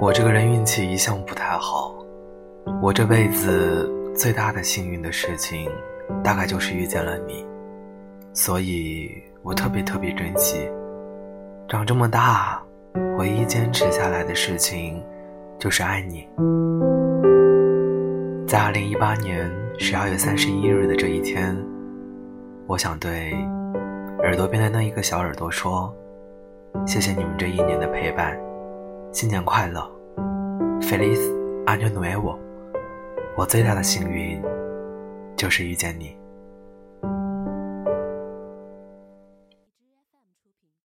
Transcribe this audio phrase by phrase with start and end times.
[0.00, 1.92] 我这个人运气一向不太好，
[2.80, 5.68] 我这辈子最大的幸运的事情，
[6.22, 7.44] 大概就是遇见了你，
[8.32, 9.10] 所以
[9.42, 10.70] 我特别特别珍惜。
[11.68, 12.62] 长这么大，
[13.18, 15.02] 唯一坚持下来的事情，
[15.58, 16.28] 就是爱你。
[18.46, 21.56] 在二零一八年十二月三十一日的这一天，
[22.68, 23.32] 我想对
[24.20, 25.92] 耳朵边的那一个小耳朵说：
[26.86, 28.38] 谢谢你们这一年的陪伴。
[29.10, 29.80] 新年快乐
[30.82, 31.18] ，Feliz
[31.64, 32.38] Año Nuevo！
[33.36, 34.40] 我最大的幸运
[35.34, 36.14] 就是遇见你。